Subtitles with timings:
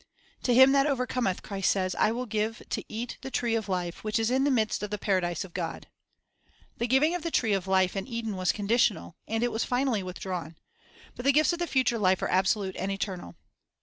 [0.41, 3.69] "To him that overcometh," Christ says, "will I give to eat of the tree of
[3.69, 5.85] life, which is in the midst of the paradise of God."
[6.43, 9.63] 1 The giving of the tree of life in Eden was conditional, and it was
[9.63, 10.55] finally withdrawn.
[11.15, 13.35] But the gifts of the future life are absolute and eternal.